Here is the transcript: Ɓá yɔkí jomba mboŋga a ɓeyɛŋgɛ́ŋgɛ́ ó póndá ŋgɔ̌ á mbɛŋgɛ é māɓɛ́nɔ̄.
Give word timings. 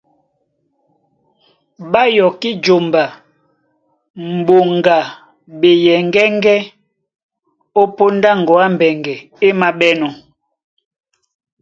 Ɓá 1.91 2.01
yɔkí 2.17 2.49
jomba 2.63 3.03
mboŋga 4.37 4.95
a 5.05 5.13
ɓeyɛŋgɛ́ŋgɛ́ 5.59 6.59
ó 7.79 7.83
póndá 7.95 8.31
ŋgɔ̌ 8.41 8.57
á 8.65 8.67
mbɛŋgɛ 8.73 9.15
é 9.45 9.47
māɓɛ́nɔ̄. 9.59 10.11